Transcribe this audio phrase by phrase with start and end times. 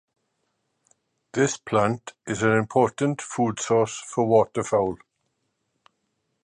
[1.33, 4.97] This plant is an important food source for waterfowl.